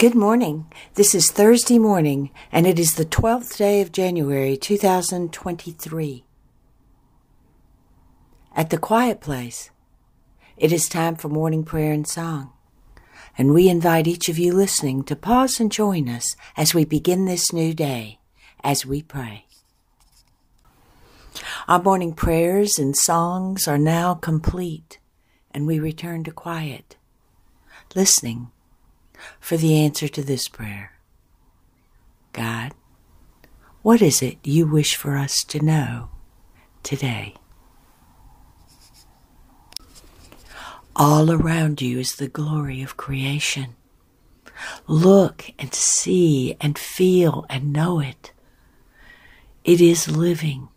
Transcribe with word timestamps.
Good 0.00 0.14
morning. 0.14 0.64
This 0.94 1.14
is 1.14 1.30
Thursday 1.30 1.78
morning, 1.78 2.30
and 2.50 2.66
it 2.66 2.78
is 2.78 2.94
the 2.94 3.04
12th 3.04 3.58
day 3.58 3.82
of 3.82 3.92
January 3.92 4.56
2023. 4.56 6.24
At 8.56 8.70
the 8.70 8.78
quiet 8.78 9.20
place, 9.20 9.68
it 10.56 10.72
is 10.72 10.88
time 10.88 11.16
for 11.16 11.28
morning 11.28 11.64
prayer 11.64 11.92
and 11.92 12.08
song, 12.08 12.50
and 13.36 13.52
we 13.52 13.68
invite 13.68 14.06
each 14.06 14.30
of 14.30 14.38
you 14.38 14.54
listening 14.54 15.04
to 15.04 15.14
pause 15.14 15.60
and 15.60 15.70
join 15.70 16.08
us 16.08 16.34
as 16.56 16.72
we 16.72 16.86
begin 16.86 17.26
this 17.26 17.52
new 17.52 17.74
day 17.74 18.20
as 18.64 18.86
we 18.86 19.02
pray. 19.02 19.44
Our 21.68 21.82
morning 21.82 22.14
prayers 22.14 22.78
and 22.78 22.96
songs 22.96 23.68
are 23.68 23.76
now 23.76 24.14
complete, 24.14 24.98
and 25.50 25.66
we 25.66 25.78
return 25.78 26.24
to 26.24 26.30
quiet, 26.32 26.96
listening 27.94 28.50
for 29.40 29.56
the 29.56 29.76
answer 29.76 30.08
to 30.08 30.22
this 30.22 30.48
prayer. 30.48 30.92
God, 32.32 32.72
what 33.82 34.02
is 34.02 34.22
it 34.22 34.38
you 34.44 34.66
wish 34.66 34.94
for 34.94 35.16
us 35.16 35.42
to 35.44 35.64
know 35.64 36.10
today? 36.82 37.34
All 40.94 41.30
around 41.30 41.80
you 41.80 41.98
is 41.98 42.16
the 42.16 42.28
glory 42.28 42.82
of 42.82 42.96
creation. 42.96 43.74
Look 44.86 45.50
and 45.58 45.72
see 45.72 46.56
and 46.60 46.78
feel 46.78 47.46
and 47.48 47.72
know 47.72 48.00
it. 48.00 48.32
It 49.64 49.80
is 49.80 50.08
living. 50.08 50.68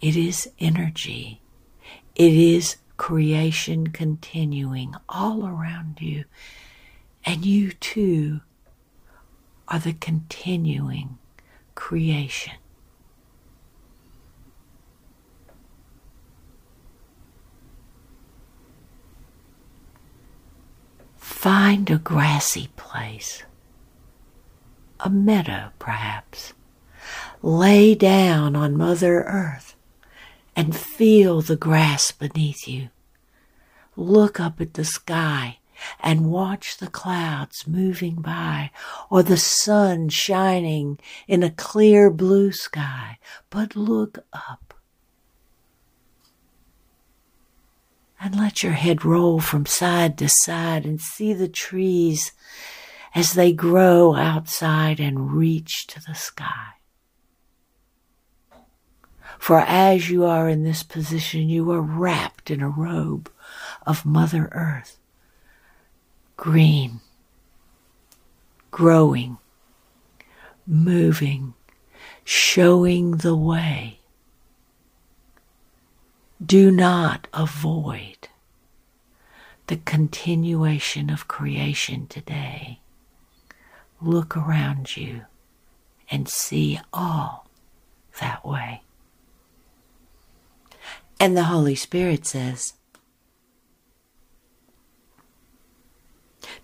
It 0.00 0.16
is 0.16 0.48
energy. 0.60 1.40
It 2.14 2.32
is 2.32 2.76
creation 2.96 3.88
continuing 3.88 4.94
all 5.08 5.46
around 5.46 5.98
you 6.00 6.24
and 7.24 7.44
you 7.44 7.72
too 7.72 8.40
are 9.68 9.78
the 9.78 9.92
continuing 9.92 11.18
creation. 11.74 12.54
Find 21.16 21.88
a 21.90 21.98
grassy 21.98 22.70
place, 22.76 23.44
a 24.98 25.08
meadow 25.08 25.70
perhaps. 25.78 26.52
Lay 27.42 27.94
down 27.94 28.56
on 28.56 28.76
Mother 28.76 29.22
Earth 29.22 29.76
and 30.56 30.76
feel 30.76 31.40
the 31.40 31.54
grass 31.54 32.10
beneath 32.10 32.66
you. 32.66 32.88
Look 33.94 34.40
up 34.40 34.60
at 34.60 34.74
the 34.74 34.84
sky 34.84 35.58
and 36.00 36.30
watch 36.30 36.78
the 36.78 36.88
clouds 36.88 37.66
moving 37.66 38.16
by 38.16 38.70
or 39.10 39.22
the 39.22 39.36
sun 39.36 40.08
shining 40.08 40.98
in 41.26 41.42
a 41.42 41.50
clear 41.50 42.10
blue 42.10 42.52
sky, 42.52 43.18
but 43.50 43.76
look 43.76 44.18
up. 44.32 44.74
And 48.20 48.36
let 48.36 48.62
your 48.62 48.72
head 48.72 49.04
roll 49.04 49.40
from 49.40 49.64
side 49.64 50.18
to 50.18 50.28
side 50.28 50.84
and 50.84 51.00
see 51.00 51.32
the 51.32 51.48
trees 51.48 52.32
as 53.14 53.34
they 53.34 53.52
grow 53.52 54.16
outside 54.16 54.98
and 54.98 55.32
reach 55.32 55.86
to 55.88 56.00
the 56.00 56.14
sky. 56.14 56.72
For 59.38 59.60
as 59.60 60.10
you 60.10 60.24
are 60.24 60.48
in 60.48 60.64
this 60.64 60.82
position, 60.82 61.48
you 61.48 61.70
are 61.70 61.80
wrapped 61.80 62.50
in 62.50 62.60
a 62.60 62.68
robe 62.68 63.30
of 63.86 64.04
Mother 64.04 64.48
Earth 64.52 64.98
green, 66.38 67.00
growing, 68.70 69.36
moving, 70.66 71.52
showing 72.24 73.18
the 73.18 73.36
way. 73.36 73.98
Do 76.44 76.70
not 76.70 77.26
avoid 77.34 78.28
the 79.66 79.78
continuation 79.78 81.10
of 81.10 81.26
creation 81.26 82.06
today. 82.06 82.80
Look 84.00 84.36
around 84.36 84.96
you 84.96 85.22
and 86.08 86.28
see 86.28 86.78
all 86.92 87.48
that 88.20 88.46
way. 88.46 88.82
And 91.18 91.36
the 91.36 91.44
Holy 91.44 91.74
Spirit 91.74 92.24
says, 92.24 92.74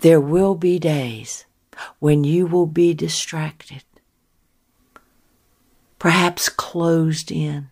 There 0.04 0.20
will 0.20 0.54
be 0.54 0.78
days 0.78 1.46
when 1.98 2.24
you 2.24 2.46
will 2.46 2.66
be 2.66 2.92
distracted, 2.92 3.84
perhaps 5.98 6.50
closed 6.50 7.32
in 7.32 7.70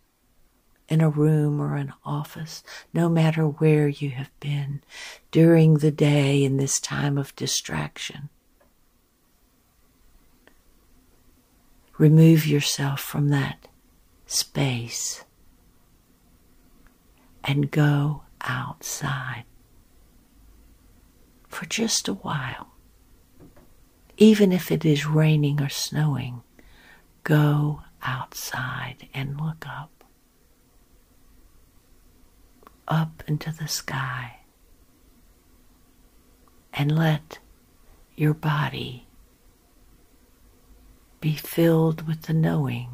in 0.89 1.03
a 1.03 1.11
room 1.11 1.61
or 1.61 1.77
an 1.77 1.93
office, 2.07 2.65
no 2.95 3.11
matter 3.11 3.47
where 3.47 3.87
you 3.87 4.13
have 4.13 4.31
been 4.41 4.81
during 5.31 5.75
the 5.75 5.91
day 5.91 6.43
in 6.43 6.57
this 6.57 6.81
time 6.81 7.19
of 7.19 7.37
distraction. 7.37 8.31
Remove 11.99 12.47
yourself 12.47 12.99
from 13.01 13.29
that 13.29 13.69
space 14.25 15.23
and 17.45 17.71
go 17.71 18.23
outside 18.41 19.45
for 21.53 21.67
just 21.67 22.09
a 22.09 22.15
while. 22.15 22.69
Even 24.17 24.53
if 24.53 24.71
it 24.71 24.85
is 24.85 25.07
raining 25.07 25.61
or 25.61 25.69
snowing, 25.69 26.43
go 27.25 27.83
outside 28.03 29.09
and 29.13 29.41
look 29.41 29.67
up. 29.69 30.05
Up 32.89 33.23
into 33.27 33.53
the 33.53 33.69
sky. 33.69 34.39
And 36.73 36.97
let 36.97 37.39
your 38.17 38.35
body 38.35 39.07
be 41.21 41.37
filled 41.37 42.07
with 42.09 42.23
the 42.23 42.33
knowing 42.33 42.89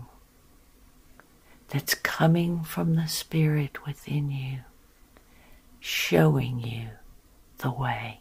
that's 1.69 1.95
coming 1.95 2.65
from 2.65 2.97
the 2.97 3.07
Spirit 3.07 3.87
within 3.87 4.31
you, 4.31 4.59
showing 5.81 6.59
you 6.59 6.89
the 7.59 7.71
way. 7.71 8.21